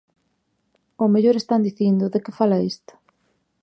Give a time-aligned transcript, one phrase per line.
[0.99, 2.93] Ao mellor están dicindo: ¿de que fala esta?